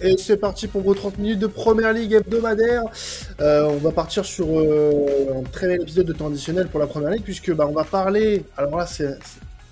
[0.00, 2.82] Et c'est parti pour vos 30 minutes de première ligue hebdomadaire.
[3.40, 6.86] Euh, on va partir sur euh, un très bel épisode de temps additionnel pour la
[6.86, 8.44] première ligue, puisque bah, on va parler.
[8.56, 9.16] Alors là, c'est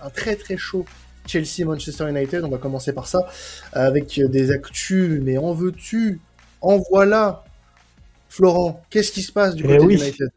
[0.00, 0.86] un très très chaud
[1.26, 2.44] Chelsea Manchester United.
[2.44, 3.26] On va commencer par ça,
[3.72, 5.20] avec des actus.
[5.22, 6.20] Mais en veux-tu?
[6.60, 7.44] En voilà
[8.28, 10.30] Florent, qu'est-ce qui se passe du eh côté United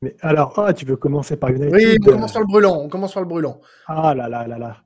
[0.00, 1.74] mais alors, ah, tu veux commencer par United?
[1.74, 2.80] Oui, on commence par le brûlant.
[2.80, 3.60] On commence par le brûlant.
[3.88, 4.76] Ah là là là là.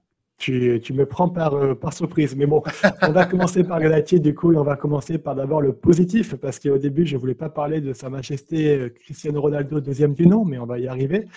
[0.43, 2.35] Tu, me prends par, euh, par surprise.
[2.35, 2.65] Mais bon,
[3.03, 6.35] on va commencer par United du coup et on va commencer par d'abord le positif
[6.35, 10.15] parce qu'au début, je ne voulais pas parler de sa majesté euh, Cristiano Ronaldo, deuxième
[10.15, 11.29] du nom, mais on va y arriver.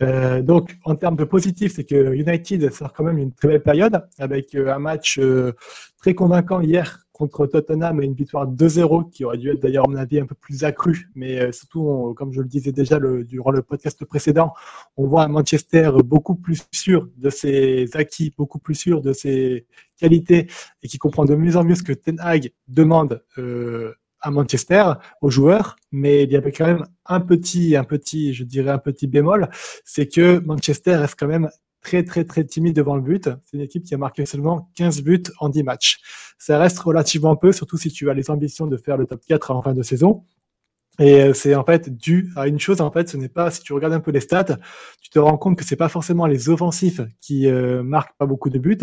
[0.00, 3.62] Euh, donc, en termes de positif, c'est que United sort quand même une très belle
[3.62, 5.18] période avec un match
[5.98, 9.90] très convaincant hier contre Tottenham et une victoire 2-0 qui aurait dû être d'ailleurs, à
[9.90, 11.08] mon avis, un peu plus accrue.
[11.14, 14.52] Mais euh, surtout, comme je le disais déjà durant le podcast précédent,
[14.98, 19.66] on voit un Manchester beaucoup plus sûr de ses acquis, beaucoup plus sûr de ses
[19.96, 20.46] qualités
[20.82, 24.92] et qui comprend de mieux en mieux ce que Ten Hag demande euh, à Manchester,
[25.22, 25.76] aux joueurs.
[25.92, 29.48] Mais il y avait quand même un petit, un petit, je dirais un petit bémol,
[29.86, 31.48] c'est que Manchester reste quand même
[31.86, 33.28] très très très timide devant le but.
[33.44, 36.00] C'est une équipe qui a marqué seulement 15 buts en 10 matchs.
[36.36, 39.52] Ça reste relativement peu, surtout si tu as les ambitions de faire le top 4
[39.52, 40.24] en fin de saison.
[40.98, 43.62] Et euh, c'est en fait dû à une chose, en fait, ce n'est pas, si
[43.62, 44.56] tu regardes un peu les stats,
[45.00, 48.48] tu te rends compte que c'est pas forcément les offensifs qui euh, marquent pas beaucoup
[48.48, 48.78] de buts.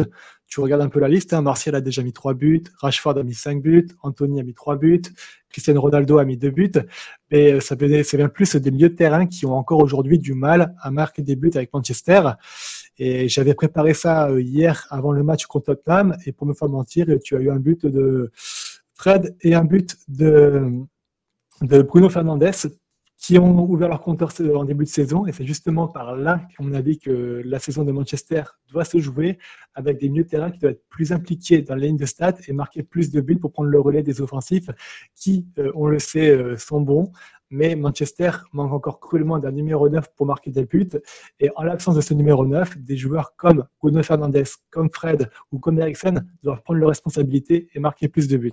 [0.47, 3.23] Tu regardes un peu la liste, hein, Martial a déjà mis 3 buts, Rashford a
[3.23, 5.01] mis 5 buts, Anthony a mis 3 buts,
[5.49, 6.71] Cristiano Ronaldo a mis 2 buts,
[7.31, 10.35] mais euh, ça ça vient plus des milieux de terrain qui ont encore aujourd'hui du
[10.35, 12.21] mal à marquer des buts avec Manchester.
[12.99, 17.07] Et j'avais préparé ça hier avant le match contre Tottenham, et pour me faire mentir,
[17.23, 18.31] tu as eu un but de
[18.93, 20.85] Fred et un but de
[21.61, 22.51] de Bruno Fernandez
[23.23, 25.25] qui ont ouvert leur compteur en début de saison.
[25.25, 28.97] Et c'est justement par là qu'on a dit que la saison de Manchester doit se
[28.97, 29.37] jouer
[29.75, 32.35] avec des milieux de terrain qui doivent être plus impliqués dans la ligne de stats
[32.47, 34.69] et marquer plus de buts pour prendre le relais des offensifs
[35.15, 37.13] qui, euh, on le sait, euh, sont bons.
[37.49, 40.89] Mais Manchester manque encore cruellement d'un numéro 9 pour marquer des buts.
[41.39, 45.59] Et en l'absence de ce numéro 9, des joueurs comme Bruno Fernandez, comme Fred ou
[45.59, 48.51] comme Eriksen doivent prendre leurs responsabilités et marquer plus de buts.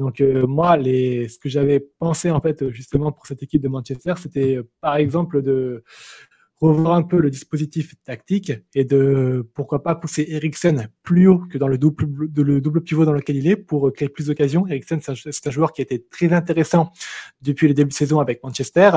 [0.00, 4.14] Donc euh, moi, ce que j'avais pensé en fait justement pour cette équipe de Manchester,
[4.16, 5.84] c'était euh, par exemple de
[6.60, 11.56] revoir un peu le dispositif tactique et de pourquoi pas pousser Eriksen plus haut que
[11.56, 14.66] dans le double, le double pivot dans lequel il est pour créer plus d'occasions.
[14.66, 16.92] Eriksen, c'est un, joueur qui a été très intéressant
[17.40, 18.90] depuis le début de saison avec Manchester,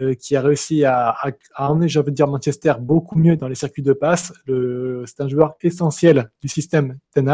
[0.00, 3.36] euh, qui a réussi à, à, à emmener, j'ai envie de dire, Manchester beaucoup mieux
[3.36, 4.32] dans les circuits de passe.
[4.46, 7.32] C'est un joueur essentiel du système Ten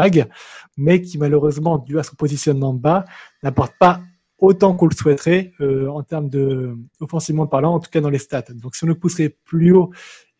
[0.77, 3.05] mais qui malheureusement, dû à son positionnement bas,
[3.43, 4.01] n'apporte pas
[4.39, 8.19] autant qu'on le souhaiterait euh, en termes de offensivement parlant, en tout cas dans les
[8.19, 8.53] stats.
[8.53, 9.91] Donc si on le pousserait plus haut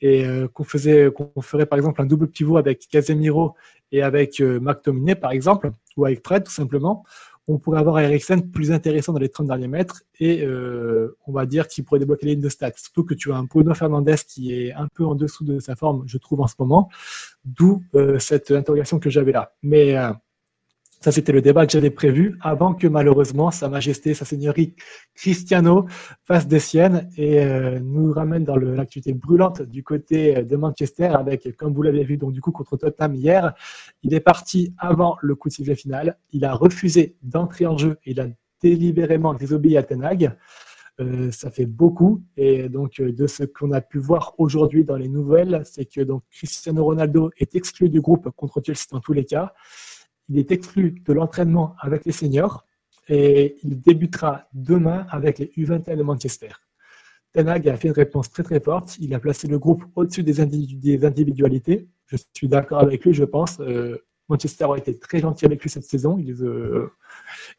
[0.01, 3.55] et euh, qu'on faisait qu'on ferait par exemple un double pivot avec Casemiro
[3.91, 7.03] et avec euh, McTominay par exemple ou avec Fred tout simplement,
[7.47, 11.45] on pourrait avoir Eriksen plus intéressant dans les 30 derniers mètres et euh, on va
[11.45, 12.71] dire qu'il pourrait débloquer les lignes de stats.
[12.77, 15.75] Surtout que tu as un Bruno Fernandez qui est un peu en dessous de sa
[15.75, 16.89] forme, je trouve en ce moment,
[17.43, 17.83] d'où
[18.19, 19.53] cette interrogation que j'avais là.
[19.63, 19.95] Mais
[21.01, 24.75] ça, c'était le débat que j'avais prévu avant que malheureusement Sa Majesté, Sa Seigneurie
[25.15, 25.85] Cristiano
[26.25, 31.05] fasse des siennes et euh, nous ramène dans l'activité brûlante du côté euh, de Manchester
[31.05, 33.53] avec, comme vous l'avez vu, donc du coup contre Tottenham hier.
[34.03, 36.17] Il est parti avant le coup de sifflet final.
[36.33, 37.97] Il a refusé d'entrer en jeu.
[38.05, 38.27] Il a
[38.61, 40.35] délibérément désobéi à Tenag.
[40.99, 42.21] Euh, ça fait beaucoup.
[42.35, 46.23] Et donc, de ce qu'on a pu voir aujourd'hui dans les nouvelles, c'est que donc
[46.29, 49.53] Cristiano Ronaldo est exclu du groupe contre Chelsea dans tous les cas
[50.29, 52.65] il est exclu de l'entraînement avec les seniors
[53.07, 56.51] et il débutera demain avec les U21 de Manchester.
[57.33, 58.97] Tenag a fait une réponse très très forte.
[58.99, 61.87] Il a placé le groupe au-dessus des, individualités.
[62.07, 63.59] Je suis d'accord avec lui, je pense.
[63.59, 63.97] Euh,
[64.29, 66.19] Manchester a été très gentil avec lui cette saison.
[66.19, 66.87] Euh,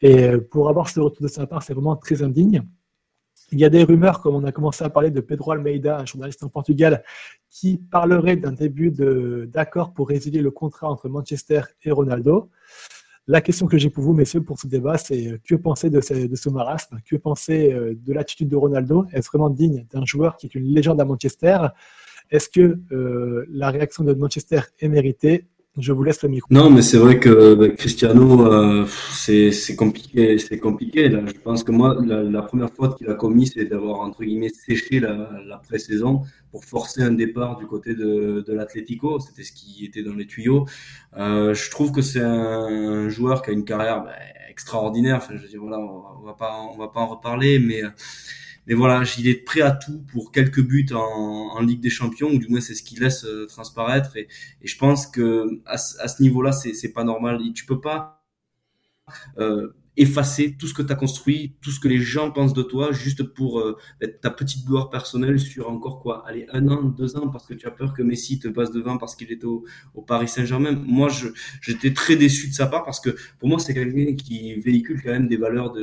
[0.00, 2.62] et pour avoir ce retour de sa part, c'est vraiment très indigne.
[3.52, 6.06] Il y a des rumeurs, comme on a commencé à parler de Pedro Almeida, un
[6.06, 7.02] journaliste en Portugal,
[7.48, 8.92] qui parlerait d'un début
[9.48, 12.50] d'accord pour résilier le contrat entre Manchester et Ronaldo.
[13.26, 16.00] La question que j'ai pour vous, messieurs, pour ce débat, c'est euh, que penser de
[16.00, 16.98] ce, de ce marasme?
[17.04, 19.06] Que penser euh, de l'attitude de Ronaldo?
[19.12, 21.58] Est-ce vraiment digne d'un joueur qui est une légende à Manchester?
[22.30, 25.46] Est-ce que euh, la réaction de Manchester est méritée?
[25.78, 26.48] Je vous laisse le micro.
[26.50, 31.10] Non, mais c'est vrai que bah, Cristiano, euh, c'est compliqué, c'est compliqué.
[31.10, 34.98] Je pense que moi, la, première faute qu'il a commis, c'est d'avoir entre guillemets séché
[34.98, 39.20] la, la pré-saison pour forcer un départ du côté de, de l'Atlético.
[39.20, 40.66] C'était ce qui était dans les tuyaux.
[41.16, 44.12] Euh, je trouve que c'est un, joueur qui a une carrière bah,
[44.48, 45.20] extraordinaire.
[45.32, 47.82] Je dire, voilà, on va pas, va pas en reparler, mais
[48.70, 52.38] mais voilà, il est prêt à tout pour quelques buts en, Ligue des Champions, ou
[52.38, 54.16] du moins c'est ce qu'il laisse euh, transparaître.
[54.16, 54.28] Et,
[54.62, 57.40] je pense que à, ce niveau-là, c'est pas normal.
[57.44, 58.24] Et tu peux pas
[60.00, 62.90] effacer tout ce que tu as construit, tout ce que les gens pensent de toi,
[62.90, 63.76] juste pour euh,
[64.22, 67.66] ta petite gloire personnelle sur encore quoi Allez, un an, deux ans, parce que tu
[67.66, 69.64] as peur que Messi te passe devant parce qu'il est au,
[70.06, 70.72] Paris Saint-Germain.
[70.86, 71.08] Moi,
[71.60, 75.10] j'étais très déçu de sa part parce que pour moi, c'est quelqu'un qui véhicule quand
[75.10, 75.74] même des valeurs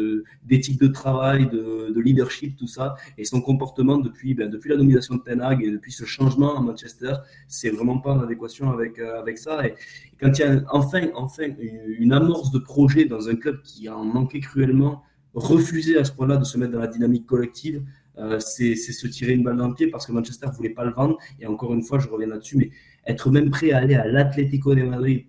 [0.43, 2.95] d'éthique de, travail, de, de, leadership, tout ça.
[3.19, 6.57] Et son comportement depuis, ben, depuis la domination de Ten Hag et depuis ce changement
[6.57, 7.13] à Manchester,
[7.47, 9.67] c'est vraiment pas en adéquation avec, euh, avec ça.
[9.67, 9.75] Et,
[10.19, 14.03] quand il y a enfin, enfin une amorce de projet dans un club qui en
[14.07, 17.83] manquait cruellement, refuser à ce point-là de se mettre dans la dynamique collective,
[18.18, 20.86] euh, c'est se tirer une balle dans le pied parce que Manchester ne voulait pas
[20.86, 21.18] le vendre.
[21.39, 22.71] Et encore une fois, je reviens là-dessus, mais
[23.06, 25.25] être même prêt à aller à l'Atlético de Madrid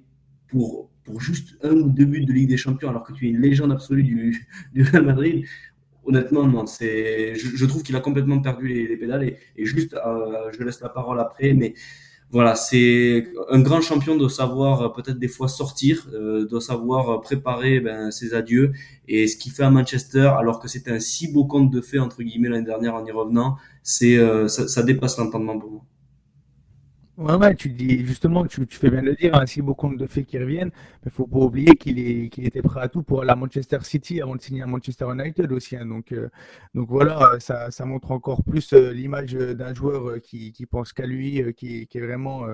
[0.49, 3.31] pour, pour juste un ou deux buts de Ligue des Champions alors que tu es
[3.31, 5.45] une légende absolue du, du Real Madrid,
[6.05, 6.65] honnêtement, non.
[6.67, 10.89] Je, je trouve qu'il a complètement perdu les, pédales et, juste, euh, je laisse la
[10.89, 11.75] parole après, mais
[12.31, 17.11] voilà, c'est un grand champion doit savoir euh, peut-être des fois sortir, euh, doit savoir
[17.11, 18.73] euh, préparer ben, ses adieux.
[19.07, 21.99] Et ce qu'il fait à Manchester, alors que c'était un si beau conte de fait
[21.99, 25.83] entre guillemets l'année dernière en y revenant, c'est ça, ça, dépasse l'entendement pour moi.
[27.19, 30.39] Ouais, tu dis justement, tu, fais bien de le dire, ainsi beaucoup de faits qui
[30.39, 30.71] reviennent,
[31.05, 34.23] mais faut pas oublier qu'il est, qu'il était prêt à tout pour la Manchester City
[34.23, 35.75] avant de signer à Manchester United aussi.
[35.77, 35.87] Hein.
[35.87, 36.31] donc, euh,
[36.75, 40.93] donc voilà, ça, ça montre encore plus euh, l'image d'un joueur euh, qui, qui pense
[40.93, 42.47] qu'à lui, qui, qui est vraiment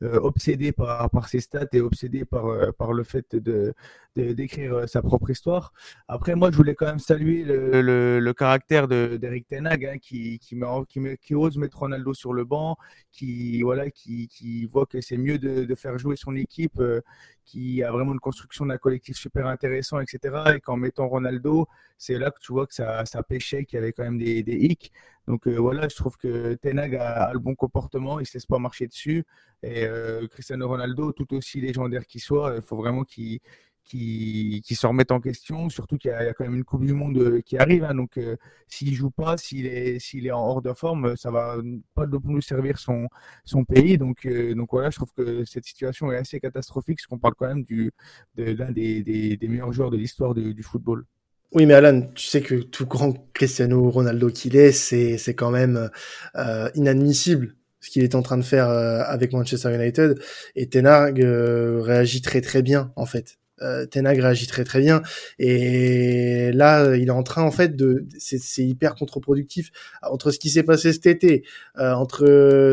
[0.00, 3.74] obsédé par, par ses stats et obsédé par, par le fait de,
[4.16, 5.72] d'écrire sa propre histoire.
[6.08, 10.58] Après, moi, je voulais quand même saluer le, le, caractère d'Eric Tenag, hein, qui, qui,
[10.88, 12.76] qui, qui, ose mettre Ronaldo sur le banc,
[13.12, 17.00] qui voilà, qui, qui voit que c'est mieux de, faire jouer son équipe, euh,
[17.44, 20.54] qui a vraiment une construction d'un collectif super intéressant, etc.
[20.56, 21.66] Et qu'en mettant Ronaldo,
[21.98, 24.42] c'est là que tu vois que ça, ça pêchait, qu'il y avait quand même des,
[24.42, 24.92] des hicks.
[25.26, 28.58] Donc euh, voilà, je trouve que Tenag a, le bon comportement, il se laisse pas
[28.58, 29.24] marcher dessus.
[29.62, 33.40] Et euh, Cristiano Ronaldo, tout aussi légendaire qu'il soit, il faut vraiment qu'il
[33.84, 36.92] qui, qui se remettent en question, surtout qu'il y, a quand même une Coupe du
[36.92, 37.84] Monde euh, qui arrive.
[37.84, 38.36] Hein, donc, euh,
[38.68, 41.56] s'il joue pas, s'il est, s'il est en hors de forme, ça va
[41.94, 43.08] pas plus servir son,
[43.44, 43.98] son pays.
[43.98, 47.34] Donc, euh, donc voilà, je trouve que cette situation est assez catastrophique, parce qu'on parle
[47.36, 47.92] quand même du,
[48.36, 51.04] l'un des, des, des, meilleurs joueurs de l'histoire du, football.
[51.52, 55.50] Oui, mais Alan, tu sais que tout grand Cristiano Ronaldo qu'il est, c'est, c'est quand
[55.50, 55.90] même
[56.36, 60.20] euh, inadmissible ce qu'il est en train de faire avec Manchester United.
[60.54, 65.02] Et Tenag réagit très très bien, en fait euh, Tenag réagit très très bien.
[65.38, 69.70] Et là il est en train en fait de c'est hyper contre-productif.
[70.02, 71.44] Entre ce qui s'est passé cet été
[71.78, 72.24] euh, entre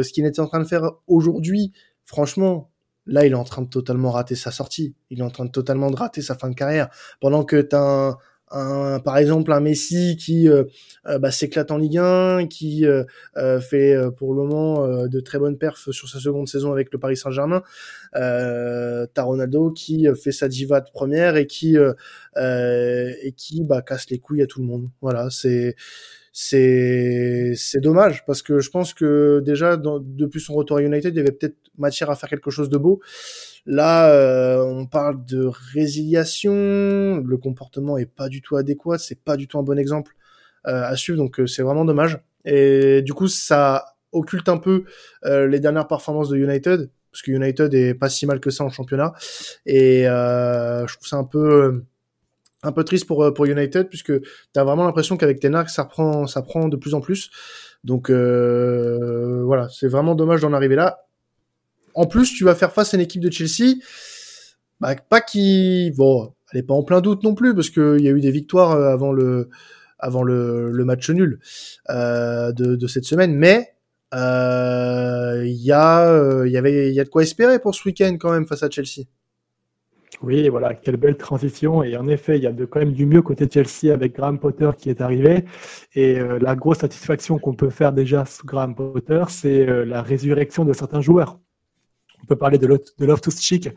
[0.03, 1.71] ce qu'il était en train de faire aujourd'hui
[2.03, 2.71] franchement
[3.05, 4.95] là il est en train de totalement rater sa sortie.
[5.09, 6.89] Il est en train de totalement de rater sa fin de carrière.
[7.19, 8.17] Pendant que t'as un
[8.51, 10.63] un, par exemple un Messi qui euh,
[11.07, 13.03] euh, bah, s'éclate en Ligue 1, qui euh,
[13.59, 17.17] fait pour le moment de très bonnes perfs sur sa seconde saison avec le Paris
[17.17, 17.63] Saint-Germain.
[18.15, 19.05] Euh,
[19.75, 24.47] qui fait sa diva de première et qui et qui bah, casse les couilles à
[24.47, 24.89] tout le monde.
[25.01, 25.75] Voilà, c'est
[26.39, 31.17] c'est c'est dommage parce que je pense que déjà depuis son retour à United, il
[31.17, 33.01] y avait peut-être matière à faire quelque chose de beau.
[33.65, 36.53] Là, euh, on parle de résiliation,
[37.25, 40.13] le comportement est pas du tout adéquat, c'est pas du tout un bon exemple
[40.67, 42.19] euh, à suivre, donc euh, c'est vraiment dommage.
[42.45, 44.83] Et du coup, ça occulte un peu
[45.25, 48.69] les dernières performances de United, parce que United est pas si mal que ça en
[48.69, 49.13] championnat,
[49.65, 51.83] et je trouve ça un peu
[52.67, 56.27] un peu triste pour pour United, puisque tu as vraiment l'impression qu'avec Tenag, ça prend
[56.27, 57.31] ça prend de plus en plus.
[57.83, 61.07] Donc voilà, c'est vraiment dommage d'en arriver là
[61.97, 63.79] en plus, tu vas faire face à une équipe de Chelsea,
[64.79, 68.07] bah, pas qui, bon, elle est pas en plein doute non plus parce qu'il y
[68.07, 69.49] a eu des victoires euh, avant le,
[69.97, 71.39] avant le, match nul
[71.89, 73.73] euh, de, cette semaine, mais
[74.13, 78.31] euh, y a, y avait, il y a de quoi espérer pour ce week-end quand
[78.31, 79.07] même face à Chelsea.
[80.23, 81.83] Oui, voilà, quelle belle transition.
[81.83, 84.39] Et en effet, il y a de, quand même du mieux côté Chelsea avec Graham
[84.39, 85.45] Potter qui est arrivé.
[85.93, 90.73] Et la grosse satisfaction qu'on peut faire déjà sous Graham Potter, c'est la résurrection de
[90.73, 91.39] certains joueurs.
[92.23, 92.67] On peut parler de
[92.99, 93.69] Loftus Cheek,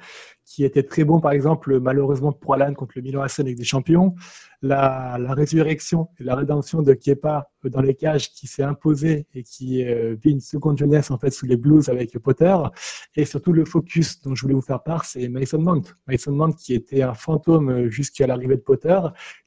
[0.46, 3.64] qui était très bon, par exemple, malheureusement pour Alan contre le Milan AC avec des
[3.64, 4.14] champions.
[4.62, 9.84] La, résurrection et la rédemption de Kepa dans les cages qui s'est imposé et qui
[9.84, 12.54] euh, vit une seconde jeunesse en fait sous les Blues avec Potter.
[13.16, 15.82] Et surtout le focus dont je voulais vous faire part, c'est Mason Mount.
[16.06, 18.98] Mason Mount qui était un fantôme jusqu'à l'arrivée de Potter,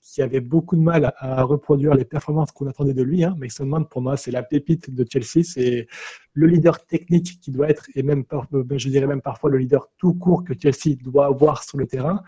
[0.02, 3.24] qui avait beaucoup de mal à reproduire les performances qu'on attendait de lui.
[3.24, 3.36] Hein.
[3.38, 5.44] Mason Mount, pour moi, c'est la pépite de Chelsea.
[5.44, 5.88] C'est
[6.34, 10.14] le leader technique qui doit être, et même, je dirais même parfois le leader tout
[10.14, 12.22] court que Chelsea doit avoir sur le terrain.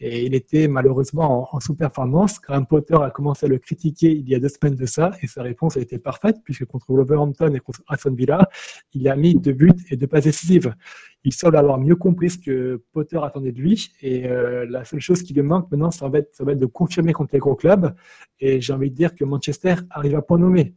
[0.00, 2.40] Et il était malheureusement en, sous-performance.
[2.40, 5.26] Graham Potter a commencé à le critiquer il y a deux semaines de ça, et
[5.26, 8.48] sa réponse a été parfaite, puisque contre Wolverhampton et contre Aston Villa,
[8.92, 10.74] il a mis deux buts et deux passes décisives.
[11.24, 15.00] Il semble avoir mieux compris ce que Potter attendait de lui, et euh, la seule
[15.00, 17.40] chose qui lui manque maintenant, ça va, être, ça va être de confirmer contre les
[17.40, 17.92] gros clubs,
[18.38, 20.74] et j'ai envie de dire que Manchester arrive à point nommé.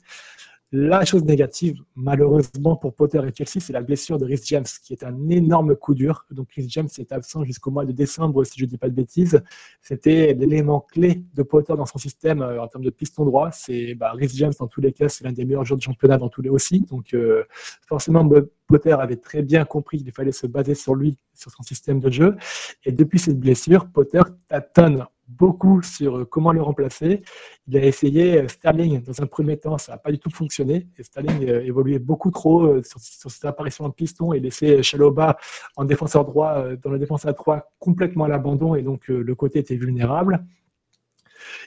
[0.73, 4.93] La chose négative, malheureusement pour Potter et Chelsea, c'est la blessure de Rhys James, qui
[4.93, 6.25] est un énorme coup dur.
[6.31, 8.93] Donc Rhys James est absent jusqu'au mois de décembre, si je ne dis pas de
[8.93, 9.43] bêtises.
[9.81, 13.51] C'était l'élément clé de Potter dans son système euh, en termes de piston droit.
[13.51, 16.17] C'est bah, Rhys James, dans tous les cas, c'est l'un des meilleurs joueurs du championnat
[16.17, 16.79] dans tous les aussi.
[16.89, 17.43] Donc euh,
[17.85, 18.25] forcément,
[18.65, 22.09] Potter avait très bien compris qu'il fallait se baser sur lui, sur son système de
[22.09, 22.37] jeu.
[22.85, 25.05] Et depuis cette blessure, Potter tâtonne
[25.37, 27.21] beaucoup sur euh, comment le remplacer.
[27.67, 30.87] Il a essayé euh, Sterling dans un premier temps, ça n'a pas du tout fonctionné.
[30.97, 35.37] Et Sterling euh, évoluait beaucoup trop sur, sur, cette apparition en piston et laissait Chaloba
[35.75, 39.59] en défenseur droit, dans la défense à 3, complètement à l'abandon et donc le côté
[39.59, 40.45] était vulnérable.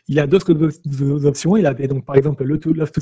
[0.08, 0.54] Il a d'autres
[1.26, 1.56] options.
[1.56, 2.60] Il avait donc par exemple le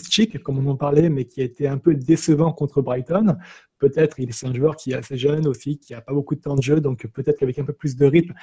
[0.09, 3.37] Chick, comme on en parlait, mais qui a été un peu décevant contre Brighton.
[3.79, 6.41] Peut-être il est un joueur qui est assez jeune aussi, qui n'a pas beaucoup de
[6.41, 8.35] temps de jeu, donc peut-être qu'avec un peu plus de rythme,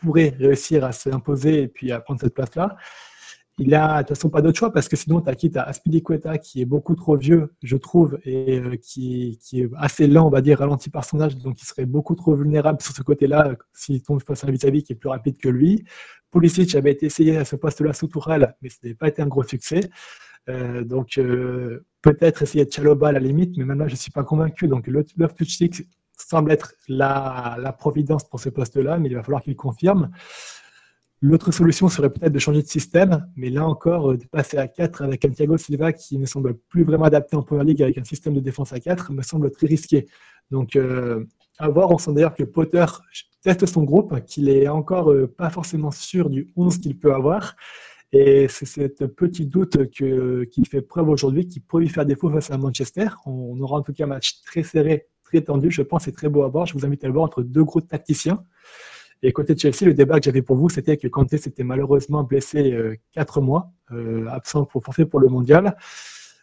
[0.00, 2.76] pourrait réussir à s'imposer et puis à prendre cette place-là.
[3.58, 5.64] Il a de toute façon pas d'autre choix parce que sinon, tu as quitte à
[5.64, 10.26] Aspilicueta qui est beaucoup trop vieux, je trouve, et euh, qui, qui, est assez lent,
[10.26, 13.02] on va dire, ralenti par son âge, donc il serait beaucoup trop vulnérable sur ce
[13.02, 15.84] côté-là s'il tombe face à un vis-à-vis qui est plus rapide que lui.
[16.30, 19.26] Pulisic avait été essayé à ce poste-là sous Tourelle, mais ce n'avait pas été un
[19.26, 19.90] gros succès.
[20.48, 24.10] Euh, donc euh, peut-être essayer de Chaloba à la limite, mais maintenant je ne suis
[24.10, 24.68] pas convaincu.
[24.68, 25.84] Donc to
[26.28, 30.10] semble être la, providence pour ce poste-là, mais il va falloir qu'il confirme.
[31.22, 34.66] L'autre solution serait peut-être de changer de système, mais là encore, euh, de passer à
[34.68, 37.98] 4 avec un Thiago Silva qui ne semble plus vraiment adapté en Premier League avec
[37.98, 40.06] un système de défense à 4 me semble très risqué.
[40.50, 41.26] Donc, euh,
[41.58, 41.90] à voir.
[41.90, 42.86] On sent d'ailleurs que Potter
[43.42, 47.54] teste son groupe, qu'il est encore euh, pas forcément sûr du 11 qu'il peut avoir.
[48.12, 52.50] Et c'est cette petit doute qu'il fait preuve aujourd'hui qui pourrait lui faire défaut face
[52.50, 53.08] à Manchester.
[53.24, 56.28] On aura en tout cas un match très serré très tendu, je pense, c'est très
[56.28, 56.66] beau à voir.
[56.66, 58.44] Je vous invite à le voir entre deux gros tacticiens.
[59.22, 62.24] Et côté de Chelsea, le débat que j'avais pour vous, c'était que Kanté s'était malheureusement
[62.24, 65.76] blessé euh, quatre mois, euh, absent pour forfait pour le mondial.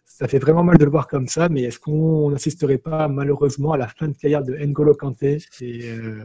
[0.05, 3.73] Ça fait vraiment mal de le voir comme ça, mais est-ce qu'on n'assisterait pas malheureusement
[3.73, 5.39] à la fin de carrière de N'Golo Kanté?
[5.59, 6.23] Et, euh,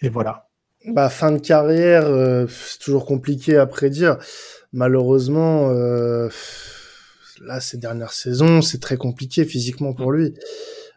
[0.00, 0.48] et voilà.
[0.86, 2.04] Bah, fin de carrière,
[2.48, 4.18] c'est toujours compliqué à prédire.
[4.72, 10.34] Malheureusement, là, ces dernières saisons, c'est très compliqué physiquement pour lui.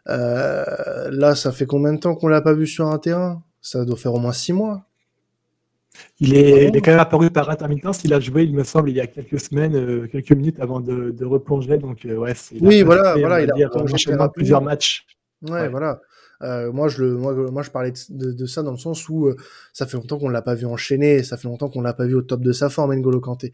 [0.08, 3.42] Euh, là, ça fait combien de temps qu'on l'a pas vu sur un terrain?
[3.60, 4.84] Ça doit faire au moins six mois.
[6.20, 8.04] Il est, il est, quand même apparu par intermittence.
[8.04, 10.80] Il a joué, il me semble, il y a quelques semaines, euh, quelques minutes avant
[10.80, 11.78] de, de replonger.
[11.78, 15.06] Donc, euh, ouais, oui, voilà, voilà, il a enchaîné plusieurs matchs.
[15.42, 16.00] Ouais, voilà.
[16.42, 19.32] Euh, moi, je le, moi, moi, je parlais de, de, ça dans le sens où
[19.72, 22.14] ça fait longtemps qu'on l'a pas vu enchaîner, ça fait longtemps qu'on l'a pas vu
[22.14, 23.52] au top de sa forme, N'Golo Kanté.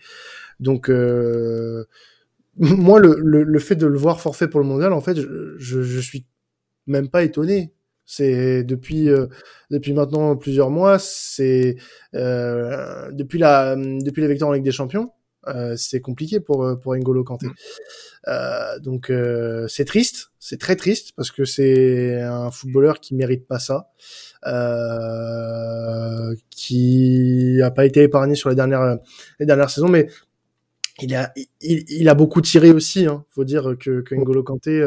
[0.59, 0.89] Donc,
[2.57, 5.55] moi, le, le, le, fait de le voir forfait pour le mondial, en fait, je,
[5.59, 6.27] je, je suis
[6.87, 7.73] même pas étonné.
[8.05, 9.27] C'est depuis euh,
[9.71, 11.77] depuis maintenant plusieurs mois, c'est
[12.15, 15.13] euh, depuis la depuis les victoires en Ligue des Champions,
[15.49, 17.47] euh, c'est compliqué pour pour N'Golo Kanté.
[17.47, 17.55] Mm.
[18.29, 23.47] Euh, donc euh, c'est triste, c'est très triste parce que c'est un footballeur qui mérite
[23.47, 23.91] pas ça,
[26.51, 28.99] qui a pas été épargné sur les dernières
[29.41, 30.09] les dernières saisons, mais
[31.01, 33.07] il a il, il a beaucoup tiré aussi.
[33.07, 33.25] Hein.
[33.31, 34.87] Faut dire que, que N'Golo Kanté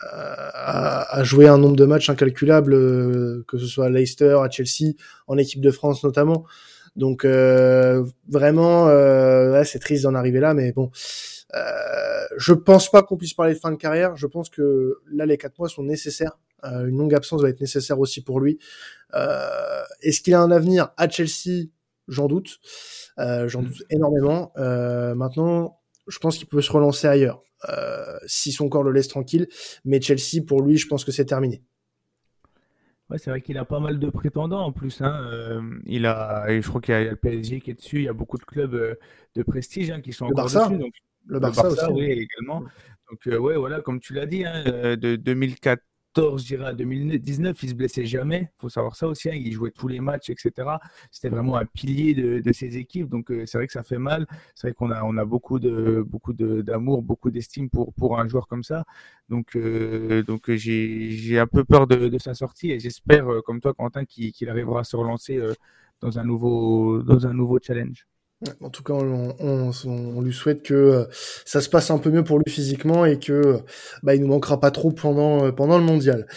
[0.00, 4.94] à, jouer un nombre de matchs incalculable, euh, que ce soit à Leicester, à Chelsea,
[5.26, 6.44] en équipe de France notamment.
[6.98, 10.90] Donc euh, vraiment, euh, c'est triste d'en arriver là, mais bon,
[11.54, 14.16] euh, je pense pas qu'on puisse parler de fin de carrière.
[14.16, 16.38] Je pense que là, les quatre mois sont nécessaires.
[16.64, 18.58] Euh, une longue absence va être nécessaire aussi pour lui.
[20.02, 21.68] Est-ce qu'il a un avenir à Chelsea?
[22.08, 22.58] J'en doute.
[23.16, 24.52] J'en doute énormément.
[24.56, 25.77] maintenant,
[26.08, 27.42] je pense qu'il peut se relancer ailleurs.
[27.68, 29.48] Euh, si son corps le laisse tranquille.
[29.84, 31.62] Mais Chelsea, pour lui, je pense que c'est terminé.
[33.10, 35.00] Ouais, c'est vrai qu'il a pas mal de prétendants en plus.
[35.00, 35.26] Hein.
[35.32, 37.96] Euh, il a, je crois qu'il y a le PSG qui est dessus.
[37.96, 38.94] Il y a beaucoup de clubs euh,
[39.34, 40.68] de prestige hein, qui sont le encore Barça.
[40.68, 40.92] dessus.
[41.26, 41.84] le Barça, aussi.
[41.90, 42.64] Oui, également.
[43.10, 45.82] Donc, ouais, voilà, comme tu l'as dit, hein, de 2004
[46.16, 48.50] je dirais, à 2019, il se blessait jamais.
[48.58, 49.28] Il faut savoir ça aussi.
[49.28, 49.34] Hein.
[49.34, 50.68] il jouait tous les matchs, etc.
[51.10, 53.08] C'était vraiment un pilier de, ses équipes.
[53.08, 54.26] Donc, euh, c'est vrai que ça fait mal.
[54.54, 58.84] C'est vrai qu'on a, on a beaucoup d'amour, beaucoup d'estime pour, un joueur comme ça.
[59.28, 63.74] Donc, euh, donc j'ai un peu peur de, sa sortie et j'espère, euh, comme toi,
[63.74, 65.40] Quentin, qu'il arrivera à se relancer
[66.00, 68.06] dans un nouveau, dans un nouveau challenge.
[68.60, 71.04] En tout cas, on, lui souhaite que euh,
[71.44, 73.58] ça se passe un peu mieux pour lui physiquement et que
[74.04, 76.28] bah, il nous manquera pas trop pendant euh, pendant le mondial.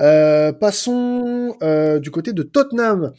[0.00, 3.12] Euh, passons euh, du côté de Tottenham.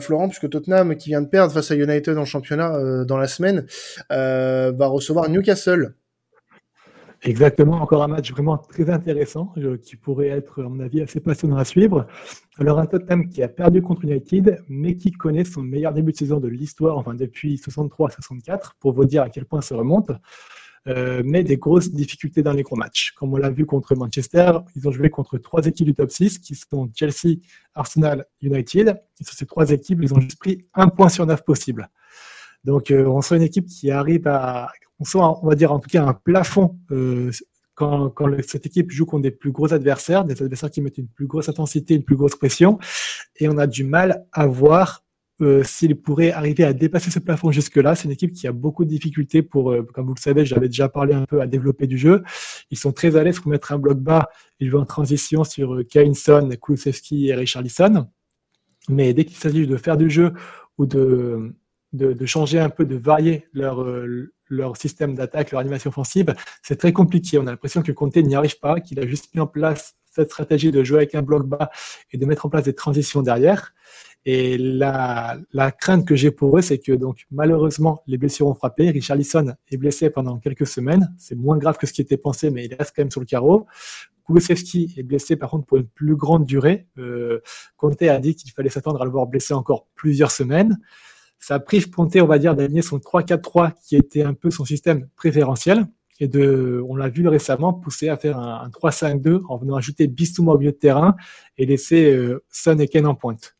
[0.00, 3.64] Florent, puisque Tottenham, qui vient de perdre face à United en championnat dans la semaine,
[4.10, 5.94] va recevoir Newcastle.
[7.22, 11.56] Exactement, encore un match vraiment très intéressant qui pourrait être, à mon avis, assez passionnant
[11.56, 12.06] à suivre.
[12.58, 16.16] Alors, un Tottenham qui a perdu contre United, mais qui connaît son meilleur début de
[16.16, 20.12] saison de l'histoire, enfin depuis 63-64, pour vous dire à quel point ça remonte.
[20.86, 23.12] Euh, mais des grosses difficultés dans les gros matchs.
[23.12, 26.38] Comme on l'a vu contre Manchester, ils ont joué contre trois équipes du top 6
[26.38, 27.40] qui sont Chelsea,
[27.74, 28.98] Arsenal, United.
[29.20, 31.90] Sur ces trois équipes, ils ont juste pris un point sur neuf possible.
[32.64, 35.78] Donc, euh, on sent une équipe qui arrive à, on sent, on va dire en
[35.78, 37.30] tout cas un plafond euh,
[37.74, 41.08] quand, quand cette équipe joue contre des plus gros adversaires, des adversaires qui mettent une
[41.08, 42.78] plus grosse intensité, une plus grosse pression,
[43.36, 45.04] et on a du mal à voir
[45.40, 47.94] euh, s'il pourrait arriver à dépasser ce plafond jusque-là.
[47.94, 50.66] C'est une équipe qui a beaucoup de difficultés pour, euh, comme vous le savez, j'avais
[50.66, 52.24] déjà parlé un peu à développer du jeu.
[52.72, 54.28] Ils sont très à l'aise pour mettre un bloc bas.
[54.58, 58.08] Ils jouent en transition sur euh, Kainson, Kulusevski et Richarlison.
[58.88, 60.32] Mais dès qu'il s'agit de faire du jeu
[60.76, 61.54] ou de,
[61.92, 66.34] de, de, changer un peu, de varier leur, euh, leur système d'attaque, leur animation offensive,
[66.62, 67.38] c'est très compliqué.
[67.38, 70.30] On a l'impression que Conte n'y arrive pas, qu'il a juste mis en place cette
[70.30, 71.70] stratégie de jouer avec un bloc bas
[72.12, 73.72] et de mettre en place des transitions derrière.
[74.24, 78.54] Et la, la crainte que j'ai pour eux, c'est que donc malheureusement les blessures ont
[78.54, 78.90] frappé.
[78.90, 81.14] Richarlison est blessé pendant quelques semaines.
[81.18, 83.26] C'est moins grave que ce qui était pensé, mais il reste quand même sur le
[83.26, 83.66] carreau.
[84.26, 86.86] Kulusevski est blessé par contre pour une plus grande durée.
[86.98, 87.40] Euh,
[87.76, 90.78] Conte a dit qu'il fallait s'attendre à le voir blessé encore plusieurs semaines.
[91.38, 95.08] Ça prive Conte, on va dire, d'aligner son 3-4-3 qui était un peu son système
[95.16, 95.86] préférentiel
[96.20, 100.52] et de, on l'a vu récemment, pousser à faire un, 3-5-2 en venant ajouter Bissouma
[100.52, 101.16] au milieu de terrain
[101.56, 103.56] et laisser euh, Son et Ken en pointe.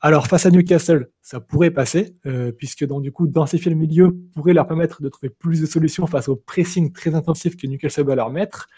[0.00, 4.14] Alors face à Newcastle, ça pourrait passer, euh, puisque donc du coup densifier le milieu
[4.34, 8.04] pourrait leur permettre de trouver plus de solutions face au pressing très intensif que Newcastle
[8.04, 8.68] va leur mettre.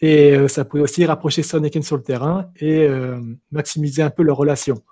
[0.00, 2.88] Et euh, ça pourrait aussi rapprocher Son et Ken sur le terrain et
[3.50, 4.82] maximiser un peu leur relation.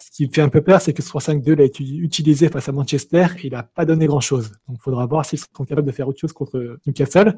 [0.00, 2.68] Ce qui me fait un peu peur, c'est que ce 3-5-2 l'a été utilisé face
[2.68, 4.50] à Manchester et il n'a pas donné grand-chose.
[4.66, 7.36] Donc il faudra voir s'ils sont capables de faire autre chose contre Newcastle.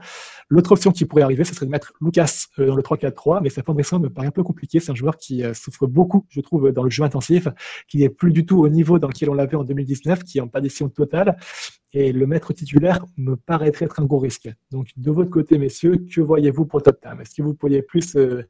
[0.48, 3.50] L'autre option qui pourrait arriver, ce serait de mettre Lucas euh, dans le 3-4-3, mais
[3.50, 4.78] sa formation me paraît un peu compliqué.
[4.78, 7.48] C'est un joueur qui euh, souffre beaucoup, je trouve, dans le jeu intensif,
[7.88, 10.40] qui n'est plus du tout au niveau dans lequel on l'avait en 2019, qui est
[10.40, 11.36] en décision totale.
[11.92, 14.48] Et le mettre titulaire me paraîtrait être un gros risque.
[14.70, 17.20] Donc de votre côté, messieurs, que voyez-vous pour Tottenham?
[17.20, 18.16] Est-ce que vous pourriez plus...
[18.16, 18.48] Euh,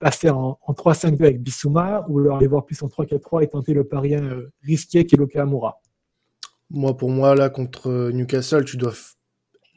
[0.00, 3.84] passer en, 3-5-2 avec Bissouma ou alors aller voir plus en 3-4-3 et tenter le
[3.84, 5.80] pari euh, risqué qui est Lokamura
[6.70, 8.94] Moi, pour moi, là, contre Newcastle, tu dois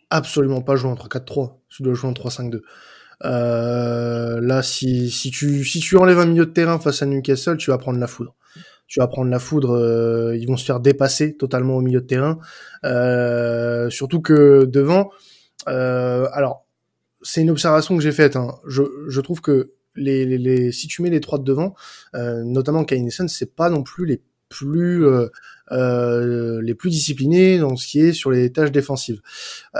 [0.09, 1.57] absolument pas jouer en 3-4-3.
[1.69, 2.61] Tu dois jouer en 3-5-2.
[3.25, 7.99] Euh, là, si, tu, enlèves un milieu de terrain face à Newcastle, tu vas prendre
[7.99, 8.35] la foudre.
[8.87, 12.07] Tu vas prendre la foudre, euh, ils vont se faire dépasser totalement au milieu de
[12.07, 12.39] terrain.
[13.89, 15.09] surtout que devant,
[15.65, 16.65] alors
[17.21, 18.37] c'est une observation que j'ai faite.
[18.37, 18.55] Hein.
[18.67, 21.75] Je trouve que les, les, les, si tu mets les trois de devant,
[22.15, 25.29] euh, notamment Kane c'est pas non plus les plus euh,
[25.71, 29.21] euh, les plus disciplinés dans ce qui est sur les tâches défensives.
[29.75, 29.79] Euh,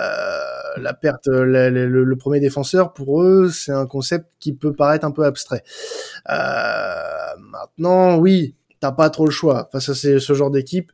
[0.78, 5.12] la perte, le, le, premier défenseur pour eux, c'est un concept qui peut paraître un
[5.12, 5.64] peu abstrait.
[6.30, 10.92] Euh, maintenant, oui, t'as pas trop le choix face à ce genre d'équipe.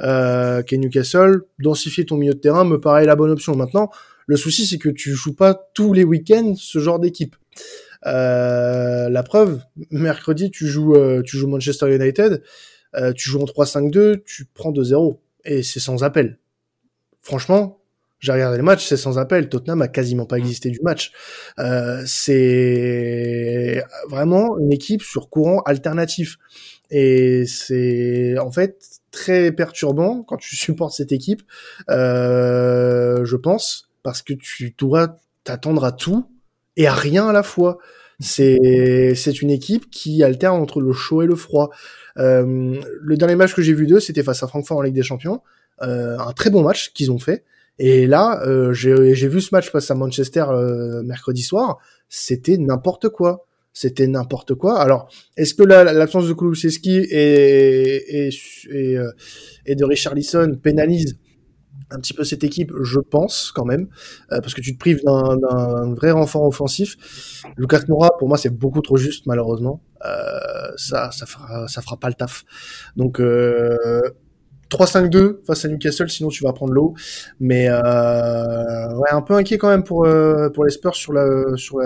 [0.00, 3.54] Euh, Newcastle, densifier ton milieu de terrain me paraît la bonne option.
[3.56, 3.90] Maintenant,
[4.26, 7.36] le souci c'est que tu joues pas tous les week-ends ce genre d'équipe.
[8.08, 12.42] Euh, la preuve, mercredi, tu joues, euh, tu joues Manchester United,
[12.96, 16.38] euh, tu joues en 3-5-2, tu prends 2-0 et c'est sans appel.
[17.20, 17.80] Franchement,
[18.20, 19.48] j'ai regardé le match, c'est sans appel.
[19.48, 21.12] Tottenham a quasiment pas existé du match.
[22.06, 26.38] c'est vraiment une équipe sur courant alternatif.
[26.90, 31.42] Et c'est en fait très perturbant quand tu supportes cette équipe,
[31.88, 36.26] je pense, parce que tu dois t'attendre à tout
[36.76, 37.78] et à rien à la fois.
[38.20, 41.70] C'est une équipe qui alterne entre le chaud et le froid.
[42.18, 45.02] Euh, le dernier match que j'ai vu d'eux, c'était face à Francfort en Ligue des
[45.02, 45.40] Champions.
[45.82, 47.44] Euh, un très bon match qu'ils ont fait.
[47.78, 51.78] Et là, euh, j'ai vu ce match face à Manchester euh, mercredi soir.
[52.08, 53.46] C'était n'importe quoi.
[53.72, 54.80] C'était n'importe quoi.
[54.80, 58.30] Alors, est-ce que l'absence de Kulusevski et, et,
[58.70, 59.12] et, euh,
[59.66, 61.16] et de pénalise
[61.90, 63.88] un petit peu cette équipe, je pense quand même,
[64.32, 66.96] euh, parce que tu te prives d'un vrai renfort offensif.
[67.56, 69.82] Lucas Moura, pour moi, c'est beaucoup trop juste, malheureusement.
[70.04, 72.44] Euh, ça, ça fera, ça fera pas le taf.
[72.96, 74.00] Donc euh,
[74.70, 76.94] 3-5-2 face à Newcastle, sinon tu vas prendre l'eau.
[77.40, 81.56] Mais euh, ouais, un peu inquiet quand même pour euh, pour les Spurs sur la
[81.56, 81.78] sur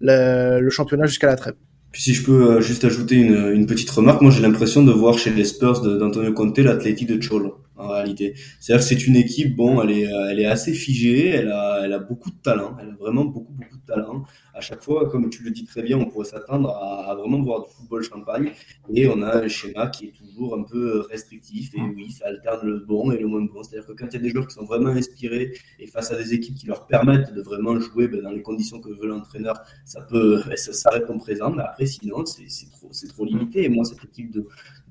[0.00, 1.54] la, le championnat jusqu'à la trêve.
[1.92, 4.92] Puis si je peux euh, juste ajouter une, une petite remarque, moi j'ai l'impression de
[4.92, 8.34] voir chez les Spurs d'Antonio Conte l'athlétique de Cholo en réalité.
[8.60, 11.92] C'est-à-dire que c'est une équipe, bon, elle est, elle est assez figée, elle a, elle
[11.92, 14.24] a beaucoup de talent, elle a vraiment beaucoup, beaucoup de talent.
[14.54, 17.62] À chaque fois, comme tu le dis très bien, on pourrait s'attendre à, vraiment voir
[17.62, 18.52] du football champagne
[18.92, 22.66] et on a un schéma qui est toujours un peu restrictif et oui, ça alterne
[22.66, 23.62] le bon et le moins bon.
[23.62, 26.16] C'est-à-dire que quand il y a des joueurs qui sont vraiment inspirés et face à
[26.16, 29.60] des équipes qui leur permettent de vraiment jouer ben, dans les conditions que veut l'entraîneur,
[29.84, 33.64] ça peut, ben, ça, ça répond présent, mais après, sinon, c'est trop, trop limité.
[33.64, 34.46] Et moi, cette équipe de,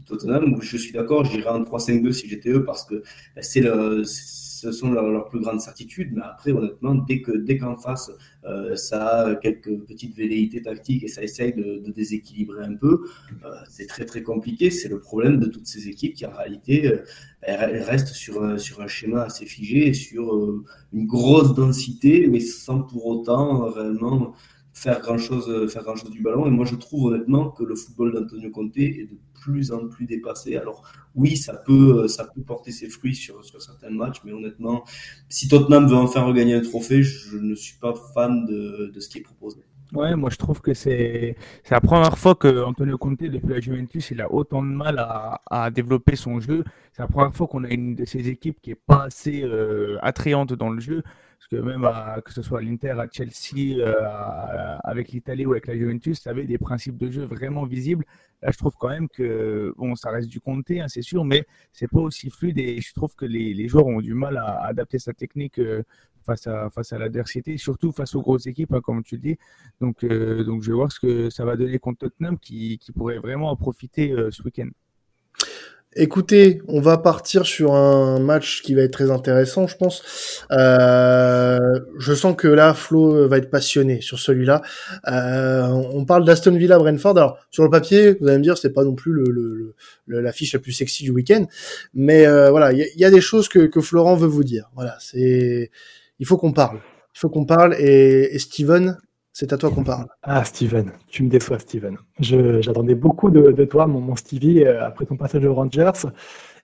[0.08, 0.58] Tottenham.
[0.62, 2.96] Je suis d'accord, j'irais en 3-5-2 si j'étais eux parce que
[3.36, 3.62] bah, c'est
[4.58, 6.12] ce sont leurs plus grandes certitudes.
[6.14, 8.12] Mais après, honnêtement, dès que dès qu'en face,
[8.46, 13.06] euh, ça a quelques petites velléités tactiques et ça essaye de, déséquilibrer un peu,
[13.46, 14.72] euh, c'est très très compliqué.
[14.72, 17.04] C'est le problème de toutes ces équipes qui en réalité euh,
[17.42, 23.06] elles restent sur, sur un schéma assez figé, sur une grosse densité, mais sans pour
[23.06, 24.34] autant réellement
[24.78, 27.76] faire grand chose faire grand chose du ballon et moi je trouve honnêtement que le
[27.76, 30.84] football d'Antonio Conte est de plus en plus dépassé alors
[31.16, 34.84] oui ça peut ça peut porter ses fruits sur, sur certains matchs mais honnêtement
[35.30, 39.10] si Tottenham veut enfin regagner un trophée je ne suis pas fan de, de ce
[39.10, 39.64] qui est proposé
[39.94, 43.62] Ouais, moi je trouve que c'est c'est la première fois que Antonio Conte depuis la
[43.62, 46.66] Juventus il a autant de mal à, à développer son jeu.
[46.92, 49.98] C'est la première fois qu'on a une de ces équipes qui est pas assez euh,
[50.02, 51.04] attrayante dans le jeu.
[51.38, 51.88] Parce que même
[52.26, 56.46] que ce soit l'Inter, à Chelsea, euh, avec l'Italie ou avec la Juventus, ça avait
[56.46, 58.06] des principes de jeu vraiment visibles.
[58.42, 61.46] Là, je trouve quand même que bon, ça reste du compté, hein, c'est sûr, mais
[61.72, 65.00] c'est pas aussi fluide et je trouve que les, joueurs ont du mal à, adapter
[65.00, 65.84] sa technique euh,
[66.26, 69.38] face à face à l'adversité, surtout face aux grosses équipes, hein, comme tu le dis.
[69.80, 73.20] Donc, euh, donc, je vais voir ce que ça va donner contre Tottenham, qui pourrait
[73.20, 74.70] vraiment en profiter ce week-end.
[75.96, 80.46] Écoutez, on va partir sur un match qui va être très intéressant, je pense.
[80.52, 81.58] Euh,
[81.98, 84.62] je sens que là, Flo va être passionné sur celui-là.
[85.08, 87.18] Euh, on parle d'Aston Villa Brentford.
[87.18, 89.24] Alors sur le papier, vous allez me dire, c'est pas non plus le,
[90.06, 91.46] le, la fiche la plus sexy du week-end,
[91.94, 94.70] mais euh, voilà, il y, a des choses que, que Florent veut vous dire.
[94.76, 95.72] Voilà, c'est,
[96.20, 96.80] il faut qu'on parle.
[97.16, 97.76] Il faut qu'on parle.
[97.80, 98.98] Et, et Steven,
[99.40, 100.08] c'est à toi qu'on parle.
[100.24, 101.96] Ah, Steven, tu me déçois, Steven.
[102.20, 106.08] J'attendais beaucoup de, toi, mon, mon, Stevie, euh, après ton passage aux Rangers.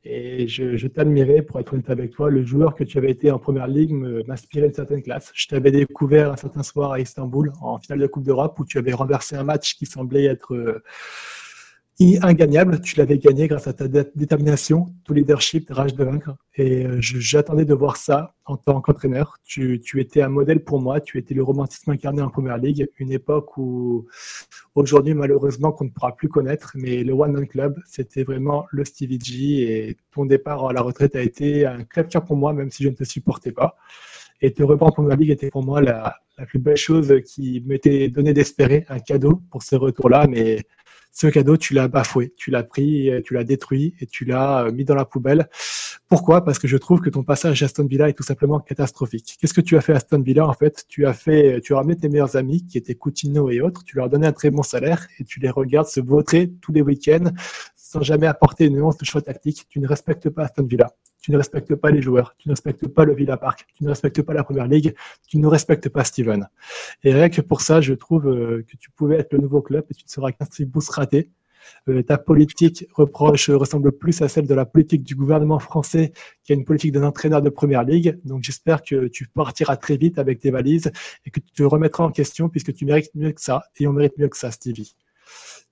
[0.04, 3.38] Et je, t'admirais, pour être honnête avec toi, le joueur que tu avais été en
[3.38, 3.94] première ligue
[4.28, 5.32] m'inspirait une certaine classe.
[5.36, 8.80] Je t'avais découvert un certain soir à Istanbul, en finale de Coupe d'Europe, où tu
[8.80, 10.82] avais renversé un match qui semblait être euh,
[12.00, 12.82] ingagnable.
[12.82, 16.36] Tu l'avais gagné grâce à ta détermination, ton leadership, ta rage de vaincre.
[16.56, 19.38] Et euh, j'attendais de voir ça en tant qu'entraîneur.
[19.44, 21.02] Tu, étais un modèle pour moi.
[21.02, 22.88] Tu étais le romantisme incarné en première ligue.
[22.98, 24.08] Une époque où,
[24.76, 26.72] aujourd'hui, malheureusement, qu'on ne pourra plus connaître.
[26.76, 29.90] Mais le One Man Club, c'était vraiment le Stevie G.
[29.90, 32.90] Et ton départ à la retraite a été un crève-cœur pour moi, même si je
[32.90, 33.76] ne te supportais pas.
[34.42, 37.64] Et te reprendre en première ligue était pour moi la, la plus belle chose qui
[37.66, 40.28] m'était donné d'espérer, un cadeau pour ce retour-là.
[40.28, 40.64] Mais
[41.16, 44.72] ce cadeau, tu l'as bafoué, tu l'as pris, tu l'as détruit et tu l'as euh,
[44.72, 45.48] mis dans la poubelle.
[46.10, 46.44] Pourquoi?
[46.44, 49.38] Parce que je trouve que ton passage à Aston Villa est tout simplement catastrophique.
[49.40, 50.48] Qu'est-ce que tu as fait à Aston Villa?
[50.48, 53.62] En fait Tu as fait, tu as ramené tes meilleurs amis qui étaient Coutinho et
[53.62, 56.72] autres, tu leur donnais un très bon salaire et tu les regardes se vautrer tous
[56.72, 57.32] les week-ends
[57.94, 59.66] sans jamais apporter une nuance de choix tactique.
[59.70, 62.86] Tu ne respectes pas Aston Villa tu ne respectes pas les joueurs, tu ne respectes
[62.86, 64.94] pas le Villa Park, tu ne respectes pas la Première Ligue,
[65.26, 66.50] tu ne respectes pas Steven.
[67.06, 69.86] Et rien que pour ça, je trouve euh, que tu pouvais être le nouveau club
[69.90, 71.32] et tu ne seras qu'un tribus raté.
[71.88, 76.12] Euh, ta politique reproche ressemble plus à celle de la politique du gouvernement français
[76.44, 78.20] qui a une politique d'un entraîneur de première ligue.
[78.26, 80.92] Donc j'espère que tu partiras très vite avec tes valises
[81.26, 83.94] et que tu te remettras en question puisque tu mérites mieux que ça et on
[83.94, 84.94] mérite mieux que ça, Stevie.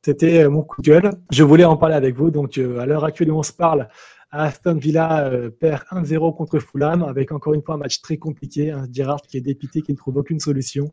[0.03, 1.11] C'était euh, mon coup de gueule.
[1.31, 2.31] Je voulais en parler avec vous.
[2.31, 3.87] Donc à l'heure actuelle où on se parle,
[4.31, 8.71] Aston Villa euh, perd 1-0 contre Fulham avec encore une fois un match très compliqué.
[8.71, 10.91] Un Gerrard qui est dépité, qui ne trouve aucune solution.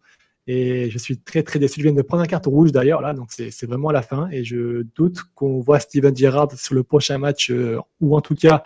[0.50, 1.80] Et je suis très très déçu.
[1.80, 4.28] Je viens de prendre un carte rouge d'ailleurs là, donc c'est vraiment la fin.
[4.30, 8.34] Et je doute qu'on voit Steven Gerrard sur le prochain match, euh, ou en tout
[8.34, 8.62] cas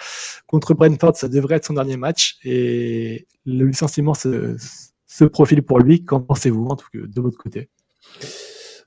[0.46, 2.38] contre Brentford, ça devrait être son dernier match.
[2.44, 4.56] Et le licenciement se,
[5.06, 6.04] se profile pour lui.
[6.04, 7.68] Qu'en pensez-vous en tout cas de votre côté?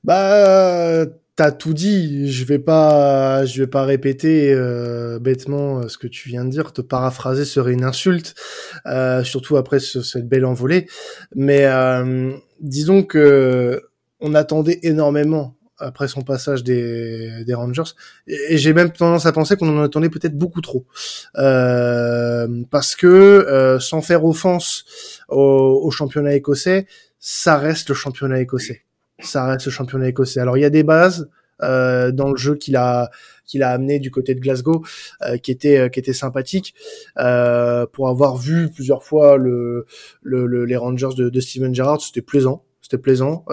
[0.05, 2.31] Bah t'as tout dit.
[2.31, 6.49] Je vais pas, je vais pas répéter euh, bêtement euh, ce que tu viens de
[6.49, 6.73] dire.
[6.73, 8.35] Te paraphraser serait une insulte,
[8.85, 10.87] euh, surtout après cette belle envolée.
[11.35, 11.65] Mais
[12.59, 13.81] disons que
[14.19, 17.83] on attendait énormément après son passage des, des Rangers,
[18.27, 20.85] et, j'ai même tendance à penser qu'on en attendait peut-être beaucoup trop,
[21.33, 24.85] parce que sans faire offense
[25.27, 26.87] au championnat écossais,
[27.19, 28.84] ça reste le championnat écossais
[29.19, 30.39] ça reste le championnat écossais.
[30.39, 31.29] Alors il y a des bases
[31.63, 33.09] euh, dans le jeu qu'il a
[33.45, 34.83] qu'il a amené du côté de Glasgow
[35.21, 36.75] euh, qui était euh, qui était sympathique
[37.15, 39.85] pour avoir vu plusieurs fois le,
[40.21, 42.65] le, les Rangers de, de Steven Gerrard c'était plaisant.
[42.81, 43.45] C'était plaisant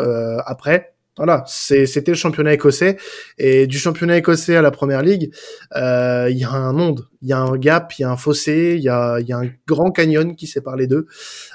[0.44, 2.96] après Voilà, c'était le championnat écossais
[3.36, 5.30] et du championnat écossais à la première ligue,
[5.76, 8.16] euh, il y a un monde, il y a un gap, il y a un
[8.16, 11.06] fossé, il y a, y a un grand canyon qui sépare les deux.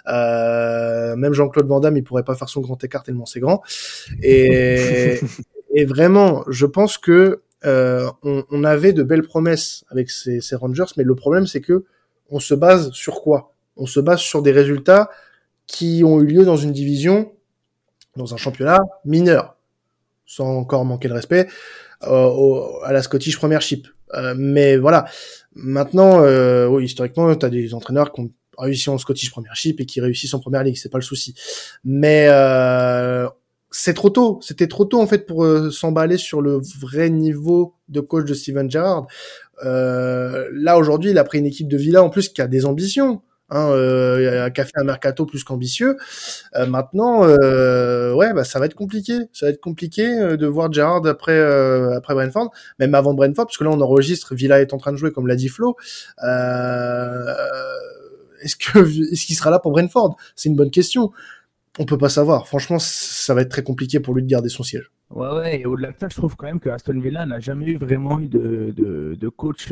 [0.07, 3.63] Euh, même Jean-Claude Van Damme, il pourrait pas faire son grand écart tellement c'est grand.
[4.21, 5.19] Et,
[5.73, 10.55] et vraiment, je pense que euh, on, on, avait de belles promesses avec ces, ces
[10.55, 11.85] Rangers, mais le problème c'est que
[12.29, 13.55] on se base sur quoi?
[13.75, 15.09] On se base sur des résultats
[15.65, 17.31] qui ont eu lieu dans une division
[18.17, 19.55] dans un championnat mineur,
[20.25, 21.47] sans encore manquer de respect
[22.03, 23.87] euh, à la Scottish Premiership.
[24.13, 25.05] Euh, mais voilà,
[25.55, 30.01] maintenant, euh, historiquement, tu as des entraîneurs qui ont réussi en Scottish Premiership et qui
[30.01, 31.35] réussissent en Première Ligue, c'est pas le souci.
[31.83, 32.27] Mais
[33.69, 37.99] c'est trop tôt, c'était trop tôt en fait pour s'emballer sur le vrai niveau de
[37.99, 39.07] coach de Steven Gerrard.
[39.63, 43.21] Là aujourd'hui, il a pris une équipe de Villa en plus qui a des ambitions
[43.49, 45.97] hein, euh, qui a fait un mercato plus qu'ambitieux.
[46.55, 49.19] Euh, maintenant, euh, ouais, bah, ça va être compliqué.
[49.33, 53.45] Ça va être compliqué euh, de voir Gerrard après euh, après Brentford, même avant Brentford,
[53.45, 54.35] parce que là on enregistre.
[54.35, 55.75] Villa est en train de jouer, comme l'a dit Flo.
[58.41, 58.79] est-ce que
[59.13, 60.15] est-ce qu'il sera là pour Brentford?
[60.35, 61.11] C'est une bonne question.
[61.79, 62.47] On peut pas savoir.
[62.47, 64.91] Franchement, ça va être très compliqué pour lui de garder son siège.
[65.09, 65.61] Ouais, ouais.
[65.61, 68.19] Et au-delà de ça, je trouve quand même que Aston Villa n'a jamais eu vraiment
[68.19, 68.73] eu de,
[69.17, 69.71] de, coach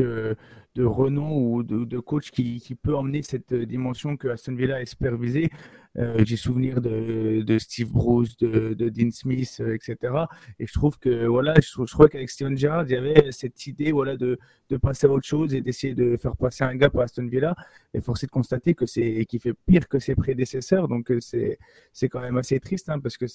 [0.76, 5.50] de renom ou de, coach qui, peut emmener cette dimension que Aston Villa espère viser.
[5.98, 10.14] Euh, j'ai souvenir de, de, Steve Bruce, de, de Dean Smith, euh, etc.
[10.60, 13.66] Et je trouve que voilà, je, je crois qu'avec Steven Gerrard, il y avait cette
[13.66, 14.38] idée voilà de,
[14.70, 17.56] de passer à autre chose et d'essayer de faire passer un gars pour Aston Villa.
[17.94, 20.90] Et force est de constater que c'est qui fait pire que ses prédécesseurs.
[20.90, 23.34] Donc euh, c'est quand même assez triste hein, parce que c'est